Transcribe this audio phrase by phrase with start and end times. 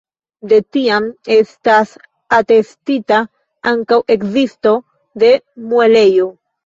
[0.51, 1.91] De tiam estas
[2.37, 3.19] atestita
[3.73, 4.75] ankaŭ ekzisto
[5.25, 5.31] de
[5.69, 6.27] muelejo.